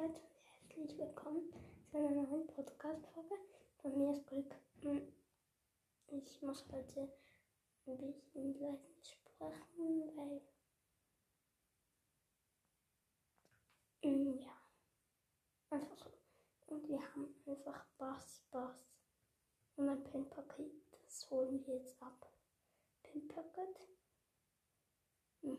[0.00, 1.52] Leute, herzlich willkommen
[1.90, 3.34] zu einer neuen Podcast-Folge.
[3.78, 4.54] Von mir ist Glück.
[4.82, 5.12] Hm,
[6.06, 7.12] ich muss heute
[7.84, 10.40] ein bisschen leise sprechen, weil.
[14.02, 14.52] Hm, ja.
[15.70, 16.12] Einfach so.
[16.68, 18.94] Und wir haben einfach Bass, Bass
[19.74, 20.96] und ein Pin-Paket.
[21.02, 22.32] Das holen wir jetzt ab.
[23.02, 23.80] Pin-Paket.
[25.40, 25.58] Hm.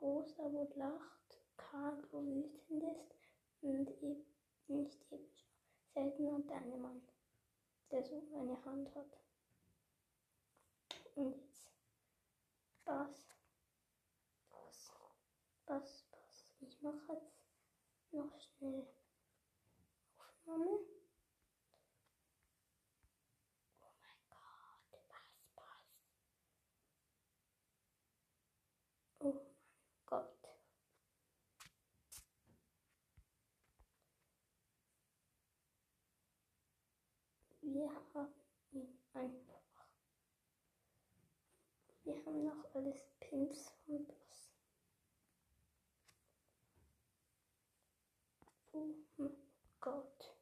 [0.00, 1.25] Rosa, wo lacht.
[1.56, 3.16] Carlo wütend ist
[3.62, 4.24] und eben
[4.68, 5.46] nicht ebenso
[5.94, 7.02] seltener Mann,
[7.90, 9.18] der so eine Hand hat.
[11.14, 11.70] Und jetzt
[12.84, 13.28] Bass,
[14.50, 14.92] Bass,
[15.66, 16.44] Bass, Bass.
[16.60, 18.86] Ich mache jetzt noch schnell
[20.18, 20.78] Aufnahme.
[23.80, 26.00] Oh mein Gott, Bass, Bass.
[29.20, 29.56] Oh mein
[30.06, 30.46] Gott.
[37.68, 38.32] Wir haben
[38.70, 39.88] ihn einfach.
[42.04, 44.52] Wir haben noch alles Pins und was.
[48.70, 49.36] Oh mein
[49.80, 50.36] Gott.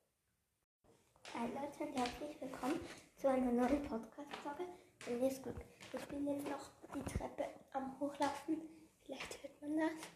[1.33, 2.81] Hi Leute und herzlich willkommen
[3.17, 4.67] zu einer neuen Podcast-Folge.
[5.07, 5.65] Mir ist Glück.
[5.95, 8.61] Ich bin jetzt noch die Treppe am Hochlaufen.
[9.03, 10.09] Vielleicht hört man das.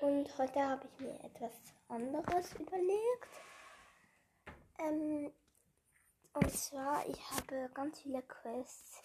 [0.00, 1.52] Und heute habe ich mir etwas
[1.88, 3.28] anderes überlegt.
[4.78, 5.32] Ähm,
[6.32, 9.02] und zwar, ich habe ganz viele Quests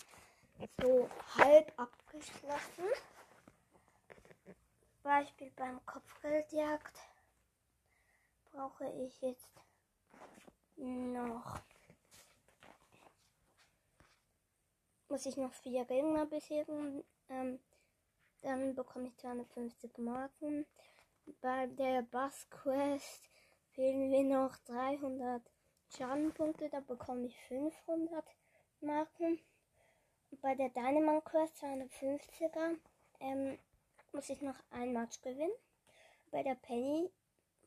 [0.81, 2.85] so halb abgeschlossen.
[5.03, 6.97] Beispiel beim Kopfgeldjagd
[8.51, 9.47] brauche ich jetzt
[10.75, 11.61] noch
[15.09, 17.03] muss ich noch vier Gegner besiegen.
[17.29, 17.59] Ähm,
[18.41, 20.65] dann bekomme ich 250 Marken.
[21.41, 23.29] Bei der Bass Quest
[23.71, 25.41] fehlen mir noch 300
[25.95, 28.23] Schadenpunkte, da bekomme ich 500
[28.81, 29.39] Marken.
[30.41, 32.77] Bei der Dynamite Quest 250er
[33.19, 33.57] ähm,
[34.13, 35.51] muss ich noch ein Match gewinnen.
[36.31, 37.09] Bei der Penny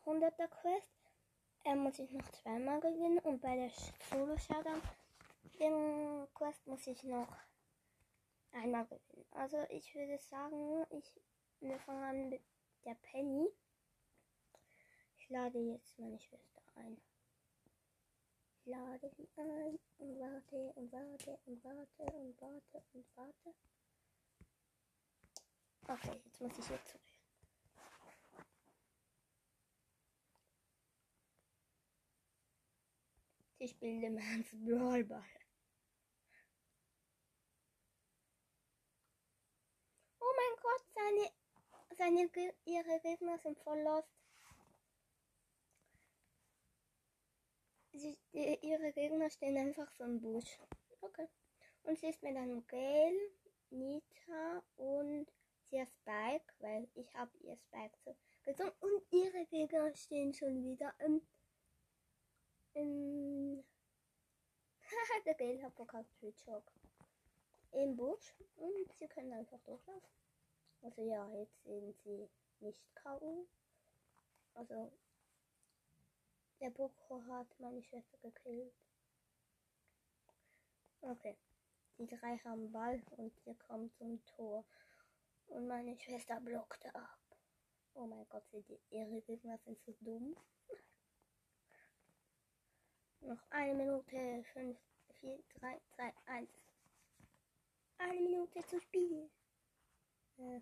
[0.07, 0.93] 100er Quest
[1.65, 3.19] ähm, muss ich noch zweimal gewinnen.
[3.19, 3.71] Und bei der
[4.11, 4.81] Solo Showdown
[6.35, 7.37] Quest muss ich noch
[8.53, 9.27] einmal gewinnen.
[9.33, 11.13] Also ich würde sagen, ich
[11.63, 12.43] wir fangen an mit
[12.85, 13.49] der Penny.
[15.17, 17.01] Ich lade jetzt meine Schwester ein
[18.65, 23.55] lade sie ein und warte und warte und warte und warte und warte.
[25.89, 27.03] Okay, jetzt muss ich jetzt zurück.
[33.59, 35.25] Ich bilde Mans Brawlball.
[40.19, 41.31] Oh mein Gott, seine,
[41.97, 44.22] seine, ihre Gegner sind voll lost.
[47.93, 50.59] Sie, ihre Gegner stehen einfach so im Busch.
[51.01, 51.29] Okay.
[51.85, 53.31] Und sie ist mit einem Gale,
[53.71, 55.27] Nita und
[55.71, 58.73] ihr Spike, weil ich habe ihr Spike so gezogen.
[58.81, 61.23] Und ihre Gegner stehen schon wieder im.
[62.75, 63.65] im
[65.27, 66.71] der Gale hat verkauft Twitchhawk.
[67.73, 68.35] Im Busch.
[68.57, 70.11] Und sie können einfach durchlaufen.
[70.83, 72.29] Also ja, jetzt sind sie
[72.61, 73.47] nicht K.O.
[74.55, 74.93] Also
[76.63, 78.73] der Boko hat meine Schwester gekillt.
[81.01, 81.37] Okay.
[81.99, 84.65] Die drei haben Ball und wir kommen zum Tor.
[85.49, 87.19] Und meine Schwester blockte ab.
[87.95, 90.37] Oh mein Gott, die, ihre Gegner sind so dumm.
[93.21, 94.79] Noch eine Minute, fünf,
[95.21, 96.51] vier, drei, zwei, eins.
[97.99, 99.31] Eine Minute zu spielen.
[100.39, 100.61] Äh.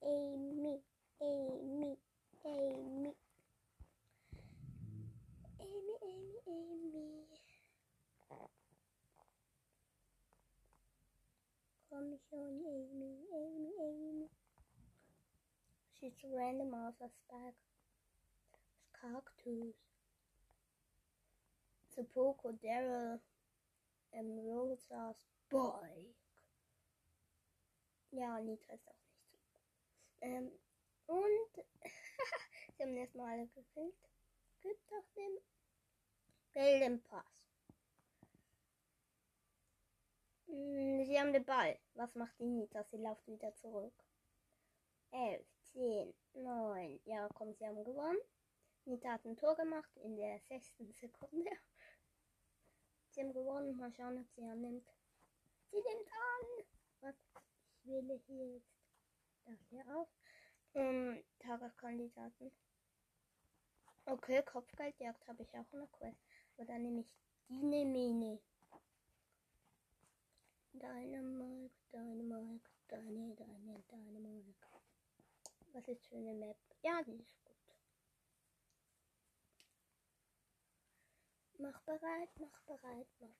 [0.00, 0.82] Amy,
[1.20, 1.96] Amy.
[2.44, 3.16] Amy,
[5.60, 5.96] Amy,
[6.46, 7.14] Amy.
[11.94, 14.28] Schon, Amy, Amy, Amy.
[15.92, 17.54] She's random as a spag.
[19.00, 19.76] Cactus.
[21.94, 23.20] The Poco Daryl
[24.12, 26.16] ähm, Rosas Bike.
[28.10, 29.58] Ja, Nitra ist auch nicht so.
[30.20, 30.50] Ähm,
[31.06, 31.64] und
[32.76, 33.94] sie haben erstmal alle gekillt.
[34.62, 35.38] Gibt doch den
[36.52, 37.22] gelben Pass.
[40.43, 40.43] Hm,
[41.04, 41.78] sie haben den Ball.
[41.94, 42.82] Was macht die Nita?
[42.84, 43.94] Sie läuft wieder zurück.
[45.10, 47.00] 11, 10, 9.
[47.04, 48.18] Ja, komm, sie haben gewonnen.
[48.84, 51.50] Nita hat ein Tor gemacht in der sechsten Sekunde.
[53.10, 53.76] Sie haben gewonnen.
[53.76, 54.86] Mal schauen, ob sie annimmt.
[55.70, 56.64] Sie nimmt an.
[57.00, 57.14] Was?
[57.84, 58.74] Ich wähle hier jetzt
[59.44, 60.08] das hier auf.
[60.74, 62.50] um, Tageskandidaten.
[64.06, 66.18] Okay, Kopfgeldjagd habe ich auch noch Quest.
[66.56, 67.12] Aber dann nehme ich
[67.48, 68.40] die Mine.
[70.76, 74.66] Dynamite, Dynamite, deine, deine, Dynamite.
[75.72, 76.56] Was ist für eine Map?
[76.82, 77.54] Ja, die ist gut.
[81.58, 83.38] Mach bereit, mach bereit, mach.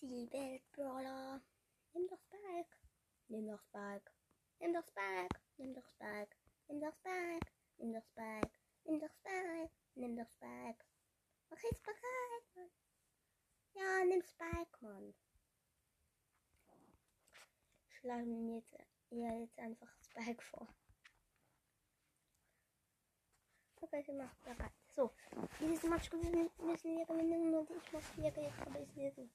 [0.00, 1.40] Siebelt Brawler.
[1.92, 2.76] Nimm doch Spike.
[3.28, 4.10] Nimm doch Spike.
[4.58, 5.40] Nimm doch Spike.
[5.56, 6.36] Nimm doch Spike.
[6.66, 7.50] Nimm doch Spike.
[7.76, 8.50] Nimm doch Spike.
[8.84, 9.70] Nimm doch Spike.
[9.94, 10.84] Nimm doch Spike.
[11.48, 12.70] Mach jetzt bereit, Mann.
[13.74, 15.14] Ja, nimm Spike, Mann.
[18.04, 18.76] Schlagen mir jetzt,
[19.08, 20.68] ja, jetzt einfach Spike vor.
[23.80, 24.72] Okay, wir machen bereit.
[24.90, 25.10] So,
[25.58, 29.26] dieses Match müssen wir gewinnen und ich markiere jetzt aber ist nicht so.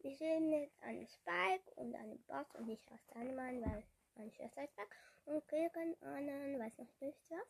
[0.00, 3.82] Wir sehen jetzt einen Spike und einen Boss und ich hasse Mann, weil
[4.16, 4.94] meine Schwester ist weg.
[5.24, 7.48] Und gegen einen, weiß noch nicht was,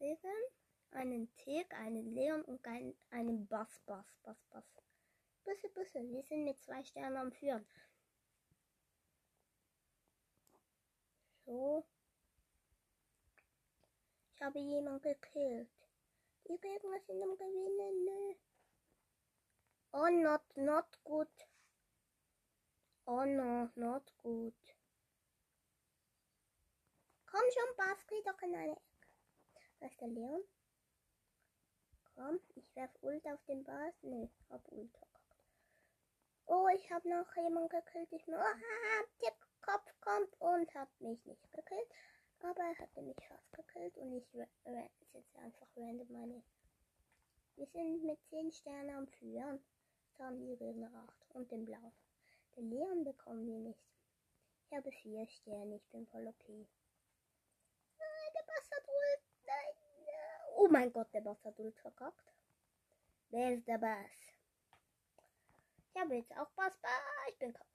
[0.00, 0.34] gegen
[0.90, 4.83] einen Tick, einen Leon und einen, einen Boss, Boss, Boss, Boss.
[5.44, 7.66] Busse, Busse, wir sind mit zwei Sternen am Führen.
[11.44, 11.84] So.
[14.32, 15.68] Ich habe jemanden gekillt.
[16.48, 18.04] Die Gegner sind am Gewinnen.
[18.04, 18.34] Nö.
[19.92, 21.28] Oh, not, not gut.
[23.06, 24.54] Oh no, not gut.
[27.26, 28.80] Komm schon, geh doch in eine Ecke.
[29.80, 30.42] Da ist der Leon.
[32.14, 33.94] Komm, ich werf Ult auf den Bass.
[34.02, 35.13] Nee, hab Ult verkackt.
[36.46, 38.12] Oh, ich hab noch jemanden gekillt.
[38.12, 39.32] Ich nur, oh, der
[39.62, 41.88] Kopf kommt und hat mich nicht gekillt.
[42.40, 46.42] Aber er hatte mich fast gekillt und ich jetzt einfach random meine.
[47.56, 49.64] Wir sind mit 10 Sternen am Führen.
[50.06, 51.92] Jetzt haben die Gegner 8 und den Blau.
[52.56, 53.80] Den Leon bekommen wir nicht.
[54.66, 56.68] Ich habe 4 Sterne, ich bin voll okay.
[57.98, 59.22] Nein, der hat Ult.
[59.46, 59.74] Nein,
[60.04, 60.40] nein.
[60.56, 62.32] Oh mein Gott, der hat Ult verkackt.
[63.30, 64.33] Wer ist der Bass?
[65.94, 66.76] Ich habe jetzt auch Bass.
[67.28, 67.70] Ich bin kaputt.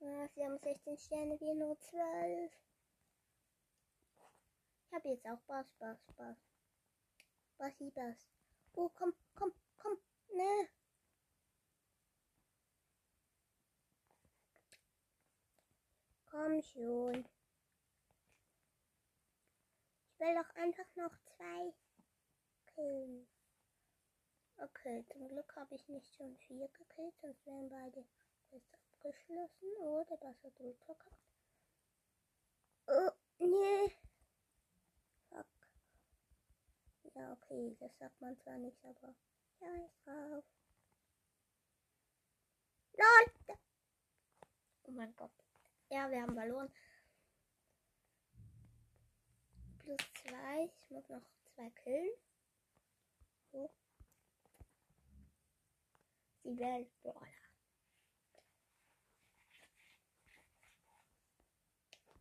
[0.00, 2.52] Ja, sie haben 16 Sterne, wir nur 12.
[4.84, 6.36] Ich habe jetzt auch Bass, Bass, Bass.
[7.56, 8.28] Bassi, Bass.
[8.74, 9.96] Oh, komm, komm, komm.
[10.34, 10.68] Ne.
[16.30, 17.24] Komm schon.
[20.12, 21.72] Ich will doch einfach noch zwei
[22.74, 23.26] killen.
[24.60, 28.04] Okay, zum Glück habe ich nicht schon vier gekillt, sonst wären beide
[28.50, 29.68] besser abgeschlossen.
[29.80, 31.12] Oh, der Bass hat verkackt.
[32.88, 33.92] Oh, nee.
[35.28, 35.46] Fuck.
[37.14, 39.14] Ja, okay, das sagt man zwar nicht, aber
[39.60, 40.44] ja, ist drauf.
[42.94, 43.56] LOL!
[44.84, 45.30] Oh mein Gott.
[45.90, 46.72] Ja, wir haben verloren.
[49.78, 50.64] Plus zwei.
[50.64, 51.22] Ich muss noch
[51.54, 52.10] zwei killen.
[53.52, 53.70] So.
[56.44, 57.26] Die Weltbrawler.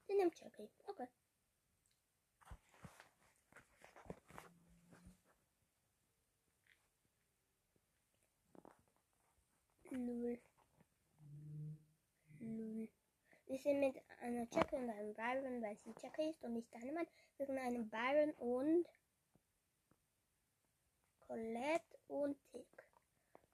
[0.07, 0.69] Sie nimmt Jackie.
[0.85, 1.07] Okay.
[9.91, 10.39] Lul.
[12.39, 12.89] Lul.
[13.47, 17.11] Wir sind mit einer Jackie und einem Byron, weil sie Jackie ist und nicht Dynamite.
[17.37, 18.85] Wir sind einem Byron und
[21.21, 22.76] Colette und Tick.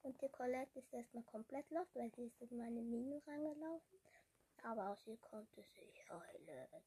[0.04, 4.00] Und die Colette ist erstmal komplett los, weil sie ist in meine Minen rangelaufen
[4.64, 6.84] aber sie konnte sich heilen.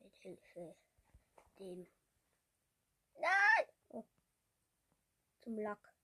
[0.00, 0.76] Mit Hilfe
[1.58, 1.86] dem.
[3.14, 3.66] Nein!
[3.88, 4.04] Oh.
[5.40, 5.94] Zum Lack.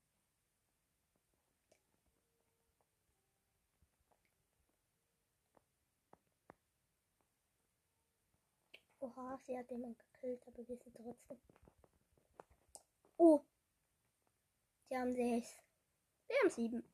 [8.99, 11.39] Oha, sie hat jemanden gekillt, aber wir sind trotzdem.
[13.17, 13.43] Oh!
[14.87, 15.57] Sie haben sechs.
[16.31, 16.89] Wir haben sieben.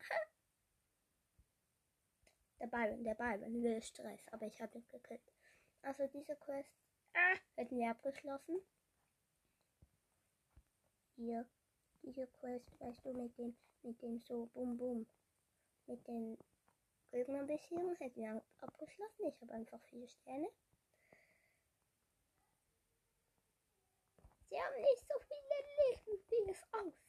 [2.60, 5.22] Der Byron, der Byron will Stress, aber ich habe ihn gekillt.
[5.84, 6.74] Also diese Quest
[7.14, 8.60] ah, hätten wir abgeschlossen.
[11.18, 11.48] Hier,
[12.02, 15.06] diese Quest, weißt du, mit dem, mit dem so Bum Bum,
[15.86, 16.36] mit den
[17.12, 19.28] Gegnerbesiegungen hätten wir abgeschlossen.
[19.28, 20.50] Ich habe einfach vier Sterne.
[24.50, 27.07] Sie haben nicht so viele Leben, wie es aussieht.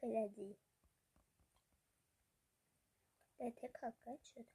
[0.00, 0.56] Подожди.
[3.38, 4.50] Это как отсюда?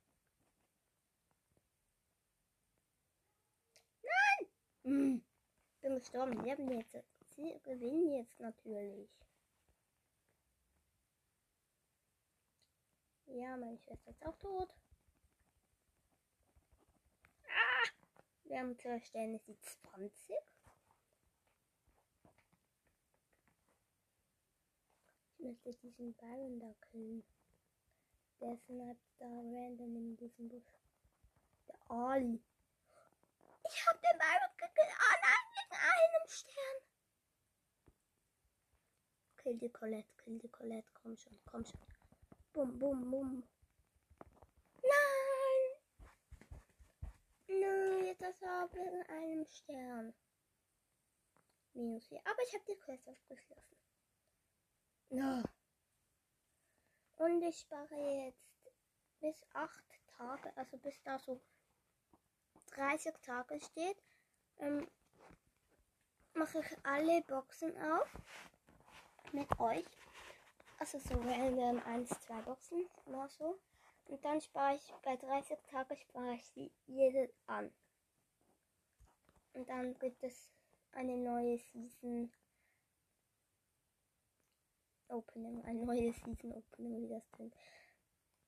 [4.04, 4.50] Nein!
[4.84, 5.26] Hm.
[5.82, 6.44] Bin gestorben.
[6.44, 6.96] Wir haben jetzt.
[7.36, 9.10] Sie gewinnen jetzt natürlich.
[13.28, 14.74] Ja, meine Schwester ist auch tot.
[17.44, 17.90] Ah!
[18.46, 19.58] Wir haben zwei Sterne, sie
[19.92, 20.55] 20.
[25.46, 27.24] Ich möchte diesen Byron da killen.
[28.42, 30.66] Der sniped da random in diesem Busch.
[31.68, 32.42] Der Ali.
[33.68, 34.90] Ich hab den Byron gekillt.
[35.22, 36.82] Nein, wegen einem Stern.
[39.38, 40.92] Kill die Colette, kill die Colette.
[40.96, 41.80] Komm schon, komm schon.
[42.52, 43.44] Bum, bum, bum.
[44.82, 45.76] Nein!
[48.04, 50.14] Jetzt das war wegen einem Stern.
[51.74, 52.20] Minus 4.
[52.26, 53.85] Aber ich habe die Quest aufgeschlossen.
[55.16, 55.42] No.
[57.16, 57.96] Und ich spare
[58.26, 58.44] jetzt
[59.22, 59.72] bis 8
[60.18, 61.40] Tage, also bis da so
[62.72, 63.96] 30 Tage steht,
[64.60, 64.86] ähm,
[66.34, 68.10] mache ich alle Boxen auf
[69.32, 69.86] mit euch.
[70.80, 73.58] Also so random 1, 2 Boxen, immer so.
[74.10, 77.74] Und dann spare ich bei 30 Tagen spare ich sie jede an.
[79.54, 80.52] Und dann gibt es
[80.92, 82.34] eine neue Season
[85.16, 87.56] Opening, ein neues Season Opening, wie das klingt.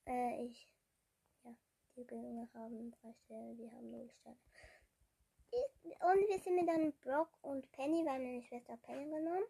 [0.06, 0.70] Äh, ich,
[1.44, 1.56] ja,
[1.96, 4.38] die Gewinner haben drei Sterne, die haben null Sterne.
[6.00, 9.46] Und wir sind mit einem Brock und Penny, weil meine Schwester Penny genommen,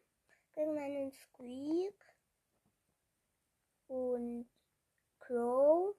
[0.53, 2.13] gegen einen Squeak
[3.87, 4.47] und
[5.19, 5.95] Crow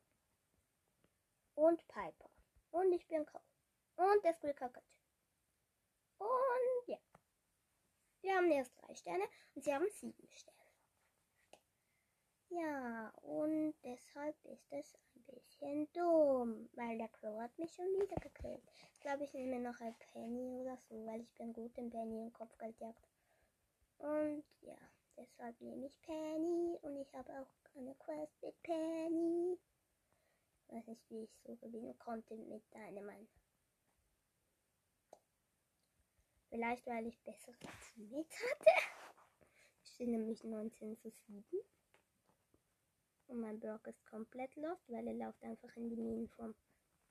[1.55, 2.31] und Piper.
[2.71, 3.43] Und ich bin Crow.
[3.97, 4.77] Und der Squeak hat
[6.19, 6.99] Und ja.
[8.21, 10.58] Wir haben erst drei Sterne und sie haben sieben Sterne.
[12.51, 18.17] Ja, und deshalb ist es ein bisschen dumm, weil der Crow hat mich schon wieder
[18.17, 18.63] gekillt.
[18.95, 22.23] Ich glaube, ich nehme noch ein Penny oder so, weil ich bin gut im Penny
[22.23, 23.07] und Kopfgeldjagd.
[23.99, 24.79] Und ja,
[25.17, 29.59] deshalb nehme ich Penny und ich habe auch eine Quest mit Penny.
[30.69, 33.29] Ich weiß nicht, wie ich so gewinnen konnte mit Dynamite.
[36.49, 37.55] Vielleicht, weil ich bessere
[37.95, 38.71] Teammates hatte.
[39.83, 41.45] Ich stehe nämlich 19 zu 7.
[43.29, 46.55] Und mein Block ist komplett lost, weil er läuft einfach in die Minenform.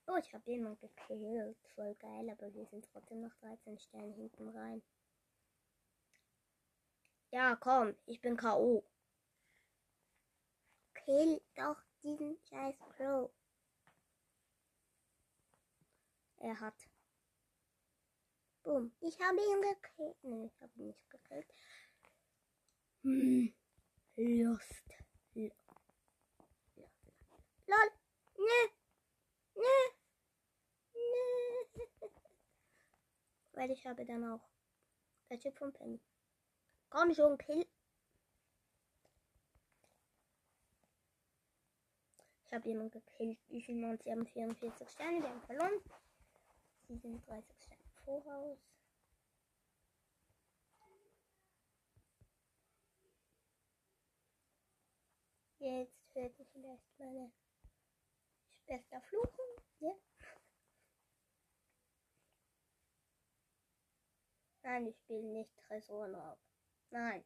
[0.08, 1.56] Oh, ich habe jemanden gekillt.
[1.74, 4.82] Voll geil, aber wir sind trotzdem noch 13 Sterne hinten rein.
[7.30, 8.82] Ja, komm, ich bin K.O.
[10.94, 13.30] Kill doch diesen scheiß Crow.
[16.38, 16.74] Er hat.
[18.62, 18.92] Boom.
[19.00, 20.24] Ich habe ihn gekillt.
[20.24, 21.54] Nee, ich habe ihn nicht gekillt.
[23.02, 23.54] Hm.
[24.16, 25.07] Lust.
[27.68, 27.90] Lol.
[28.38, 28.72] Nee.
[29.54, 29.88] Nee.
[30.94, 31.98] Nee.
[33.52, 34.40] Weil ich habe dann auch
[35.38, 36.00] Chip von Penny.
[36.88, 37.66] Komm schon, kill.
[42.46, 43.38] Ich habe jemanden gekillt.
[43.50, 45.82] Die sind und sie haben 44 Sterne, die haben verloren.
[46.88, 48.58] Sie sind 30 Sterne voraus.
[55.58, 57.30] Jetzt hört ich vielleicht meine
[58.68, 59.44] Bester Fluchen.
[59.80, 59.94] Ja.
[64.62, 66.38] Nein, ich spiele nicht Tresoren auf.
[66.90, 67.24] Nein.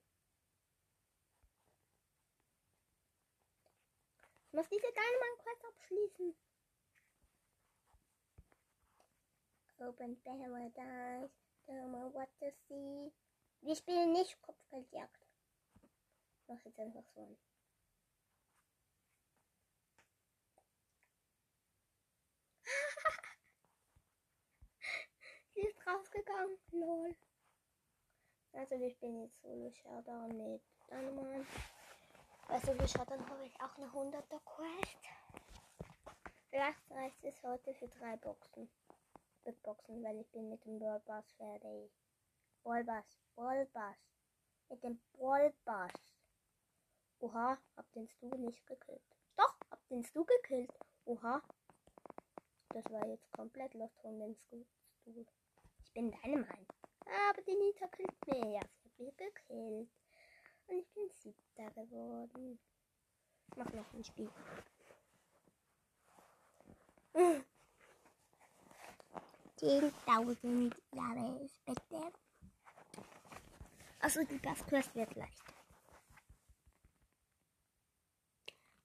[4.47, 6.37] Ich muss diese Dynamite-Quest abschließen.
[9.81, 11.33] Open Paradise.
[11.67, 13.13] Don't know what to see.
[13.63, 15.27] Wir spielen nicht Kopfgeldjagd.
[15.83, 17.37] Ich mach jetzt einfach so ein.
[25.55, 26.59] Sie ist rausgegangen.
[26.71, 27.17] Lol.
[28.53, 31.47] Also ich bin jetzt Solo Showdown mit Dynamite.
[32.49, 34.99] Also wir Showdown habe ich auch eine 100er Quest.
[36.51, 38.71] Vielleicht reicht es heute für drei Boxen.
[39.45, 41.01] Big Boxen, weil ich bin mit dem Brawl
[41.37, 41.91] fertig.
[42.63, 43.19] Brawl Bass.
[44.69, 45.53] Mit dem Brawl.
[47.21, 49.03] Oha, hab den Stu nicht gekillt.
[49.37, 50.73] Doch, hab den Stu gekillt.
[51.05, 51.43] Oha.
[52.73, 54.65] Das war jetzt komplett los von dem Stu.
[55.05, 56.67] Ich bin deine Mann.
[57.29, 58.55] Aber die Nita killt mir.
[58.55, 59.91] Ja, sie hat mich gekillt.
[60.67, 62.59] Und ich bin siebter geworden.
[63.49, 64.31] Ich mach noch ein Spiel.
[69.59, 72.13] 10.000 Jahre später.
[74.01, 75.55] Also die Passquest wird leicht.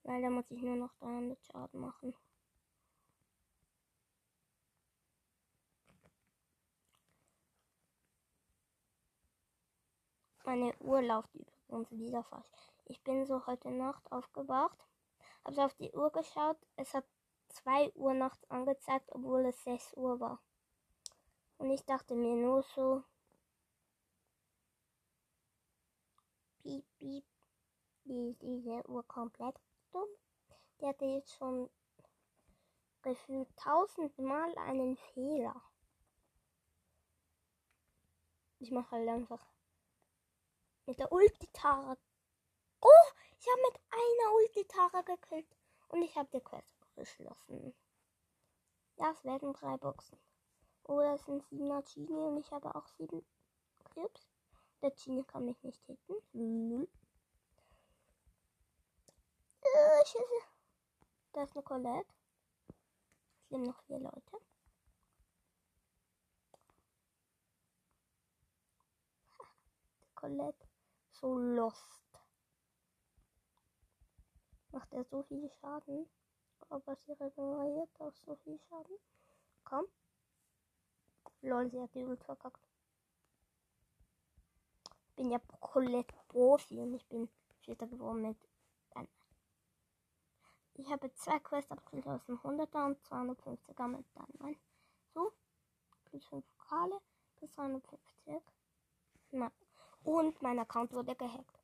[0.02, 2.14] Leider muss ich nur noch 300 Schaden machen.
[10.48, 12.72] Meine Uhr läuft übrigens wieder falsch.
[12.86, 14.78] Ich bin so heute Nacht aufgewacht,
[15.44, 16.56] habe auf die Uhr geschaut.
[16.76, 17.04] Es hat
[17.48, 20.40] 2 Uhr nachts angezeigt, obwohl es 6 Uhr war.
[21.58, 23.04] Und ich dachte mir nur so,
[26.62, 27.26] piep, piep,
[28.04, 29.60] die ist diese Uhr komplett
[29.92, 30.08] dumm.
[30.80, 31.68] Die hatte jetzt schon
[33.02, 35.62] gefühlt tausendmal einen Fehler.
[38.60, 39.44] Ich mache halt einfach
[40.88, 41.98] mit der Ultitara.
[42.80, 43.06] Oh,
[43.38, 45.54] ich habe mit einer Ultitara gekillt.
[45.88, 47.74] Und ich habe die Quest geschlossen.
[48.96, 50.18] Ja, es werden drei Boxen.
[50.84, 53.22] Oder es sind siebener Genie und ich habe auch sieben
[53.84, 54.30] Cubes.
[54.80, 56.14] Der Genie kann mich nicht hitten.
[56.32, 56.88] Lul.
[59.60, 60.04] Äh.
[61.32, 62.14] Da ist eine Colette.
[63.42, 64.40] Es leben noch vier Leute.
[70.14, 70.67] Colette.
[71.20, 72.20] So lost.
[74.72, 76.08] Macht er so viel Schaden.
[76.68, 78.96] Aber sie regeneriert auch so viel Schaden.
[79.64, 79.86] Komm.
[81.42, 82.60] Lol, sie hat die Ult verkackt.
[85.06, 87.28] Ich bin ja Colette Profi und ich bin
[87.62, 88.36] Vierter geworden mit.
[90.74, 94.56] Ich habe zwei Quests abgeschlossen aus dem 100er und 250er mit dann.
[95.12, 95.32] So.
[96.04, 97.00] Plus 5 Pokale.
[97.40, 97.98] Bis 250.
[99.32, 99.50] Na.
[100.04, 101.58] Und mein Account wurde gehackt.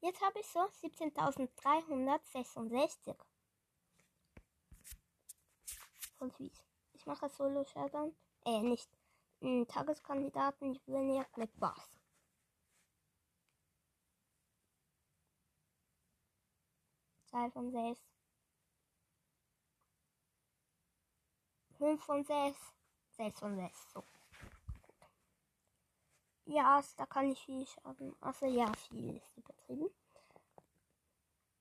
[0.00, 3.16] Jetzt habe ich so 17.366.
[6.18, 6.62] Voll süß.
[6.92, 8.14] Ich mache Solo Showdown.
[8.44, 8.90] Äh, nicht.
[9.68, 10.74] Tageskandidaten.
[10.74, 11.93] Ich will nicht mit Boss.
[17.34, 18.00] Zwei von sechs.
[21.78, 22.60] Fünf von sechs.
[23.10, 23.92] Sechs von sechs.
[23.92, 24.04] So.
[26.44, 28.14] Ja, da kann ich viel schaden.
[28.20, 29.90] Also ja, viel ist übertrieben.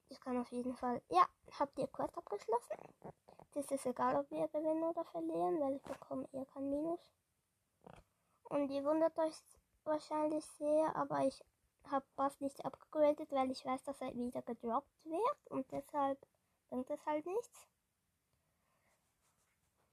[0.10, 1.02] Ich kann auf jeden Fall.
[1.10, 2.78] Ja, habt ihr Quest abgeschlossen?
[3.54, 7.02] Das ist egal, ob wir gewinnen oder verlieren, weil ich bekomme eher kein Minus.
[8.44, 9.42] Und ihr wundert euch
[9.86, 11.44] wahrscheinlich sehr, aber ich
[11.92, 16.20] habe Bass nicht abgegradet, weil ich weiß, dass er wieder gedroppt wird und deshalb
[16.70, 17.68] bringt es halt nichts.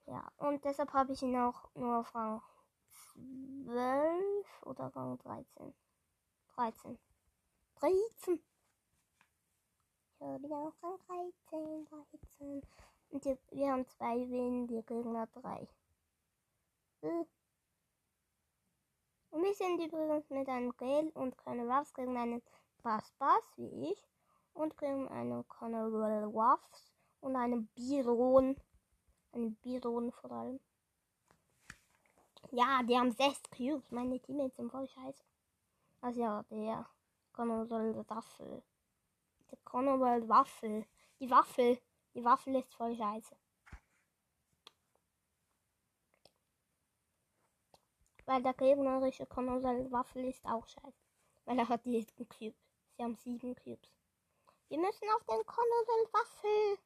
[0.06, 2.42] Ja, und deshalb habe ich ihn auch nur auf Rang
[3.12, 5.74] 12 oder Rang 13.
[6.56, 6.98] 13.
[7.76, 8.42] 13.
[10.12, 10.98] Ich habe wieder auf Rang
[11.48, 12.62] 13, 13.
[13.10, 15.68] Und wir haben zwei Win, die Gegner drei.
[17.02, 17.24] Äh.
[19.30, 22.42] Und wir sind übrigens mit einem Gale und keine Waffs gegen einen
[22.82, 24.08] Bass Bass wie ich.
[24.52, 25.92] Und gegen einen Conor
[26.34, 28.56] Waffs und einen Biron.
[29.32, 30.60] Einen Biron vor allem.
[32.50, 33.92] Ja, die haben sechs Cubes.
[33.92, 35.22] Meine Teammates sind voll scheiße.
[36.00, 36.86] Also ja, der
[37.32, 37.70] Conor
[38.08, 38.62] Waffel.
[39.50, 40.84] Der Conor Waffel.
[41.20, 41.78] Die Waffel.
[42.14, 43.36] Die Waffel ist voll scheiße.
[48.30, 51.02] Weil der gegnerische Conor Waffel ist auch scheiße.
[51.46, 52.54] Weil er hat jeden Cube.
[52.92, 53.90] Sie haben sieben Cubes.
[54.68, 56.78] Wir müssen auf den Conor Waffel.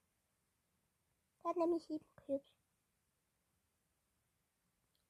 [1.42, 2.50] Der hat nämlich sieben Cubes.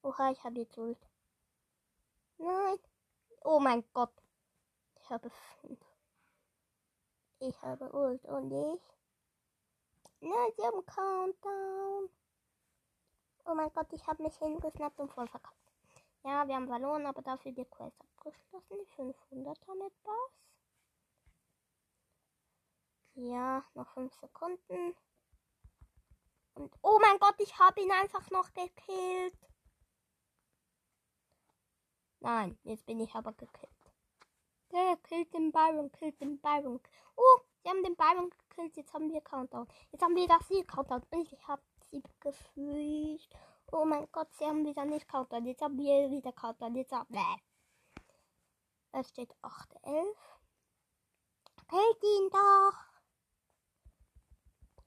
[0.02, 0.98] Oha, ich habe jetzt Ult.
[2.38, 2.80] Nein.
[3.44, 4.20] Oh mein Gott.
[5.02, 5.78] Ich habe fünf.
[7.38, 8.82] Ich habe Ult und ich.
[10.18, 12.10] Nein, sie haben Countdown.
[13.44, 15.63] Oh mein Gott, ich habe mich hingesnappt und voll verkackt.
[16.24, 18.78] Ja, wir haben verloren, aber dafür die Quest abgeschlossen.
[18.80, 20.32] Die 500er mit Boss.
[23.14, 24.96] Ja, noch 5 Sekunden.
[26.54, 29.38] Und oh mein Gott, ich habe ihn einfach noch gekillt.
[32.20, 33.70] Nein, jetzt bin ich aber gekillt.
[34.72, 36.80] Der killt den Byron, killt den Byron.
[37.16, 38.76] Oh, sie haben den Byron gekillt.
[38.76, 39.68] Jetzt haben wir Countdown.
[39.92, 41.02] Jetzt haben wir das hier Countdown.
[41.10, 43.28] Und ich habe sie gefühlt.
[43.76, 45.46] Oh mein Gott, sie haben wieder nicht Countdown.
[45.46, 46.76] Jetzt haben wir wieder Countdown.
[46.76, 47.38] Jetzt haben wir.
[48.92, 50.16] Es steht 8, 11.
[51.68, 52.74] Killt ihn doch.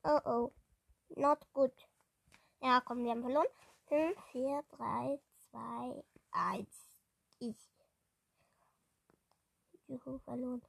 [0.03, 0.53] Oh oh.
[1.09, 1.73] Not good.
[2.61, 3.47] Ja, komm, wir haben verloren.
[3.89, 5.19] 5, 4, 3,
[5.51, 6.67] 2, 1.
[7.39, 7.69] Ich.
[9.87, 10.61] Juhu, verloren.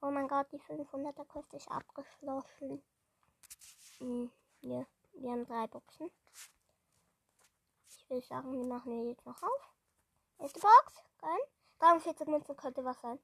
[0.00, 2.82] Oh mein Gott, die 500er Quest ist abgeschlossen.
[4.00, 4.30] Hm,
[4.62, 6.10] ja, wir haben drei Boxen.
[7.86, 9.74] Ich will sagen, die machen wir jetzt noch auf.
[10.38, 11.40] Erste Box, geil.
[11.80, 13.18] 43 Münzen könnte was sein.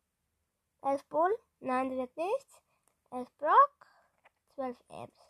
[0.83, 2.61] 11 Bull, nein, das wird nichts.
[3.11, 3.87] 11 Brock,
[4.55, 5.23] 12 Apps.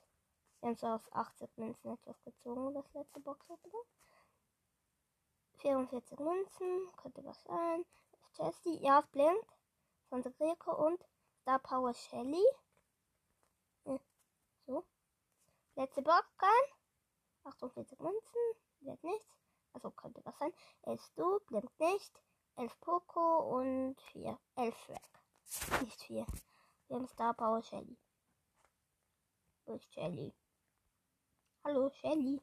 [0.61, 3.85] Wir haben so aus 80 Münzen etwas gezogen, das letzte Box-Opening.
[5.59, 7.87] 44 Münzen, könnte was sein.
[8.33, 9.57] Jessie, ja, es blinkt.
[10.11, 11.05] Santa Greco und
[11.43, 12.45] Star Power Shelly.
[13.85, 14.01] Hm,
[14.67, 14.85] so.
[15.77, 16.73] Letzte Box rein.
[17.45, 18.41] 48 Münzen,
[18.81, 19.39] wird nichts.
[19.75, 20.53] Also könnte was sein.
[20.85, 22.23] 11 Stu, blinkt nicht.
[22.57, 24.39] 11 Poco und 4.
[24.57, 25.83] 11 weg.
[25.83, 26.27] Nicht 4.
[26.89, 27.99] Wir haben Star Power Shelly.
[29.67, 30.35] Wo ist Shelly?
[31.62, 32.41] Hallo, Shelly.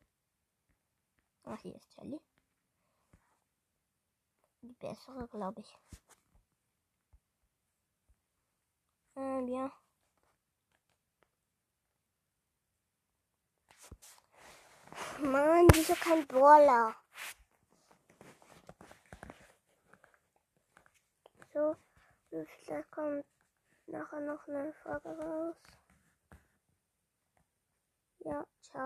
[1.45, 2.21] Ach, hier ist Shelly.
[4.61, 5.77] Die bessere, glaube ich.
[9.15, 9.71] Ähm, ja.
[15.19, 16.95] Mann, wieso kein Brawler?
[21.53, 21.75] So,
[22.29, 23.25] vielleicht kommt
[23.87, 25.55] nachher noch eine Frage raus.
[28.19, 28.81] Ja, ciao.